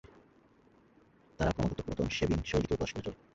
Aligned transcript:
তারা 1.39 1.51
ক্রমাগত 1.51 1.79
"পুরাতন" 1.81 2.07
শেভিং 2.09 2.39
শৈলীকে 2.45 2.75
উপহাস 2.75 2.91
করে 2.93 3.05
চলে। 3.05 3.17